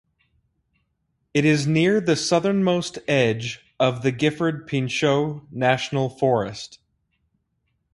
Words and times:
It 1.31 1.45
is 1.45 1.67
near 1.67 2.01
the 2.01 2.15
southernmost 2.15 2.97
edge 3.07 3.59
of 3.79 4.01
the 4.01 4.11
Gifford 4.11 4.65
Pinchot 4.65 5.43
National 5.51 6.09
Forest. 6.09 6.79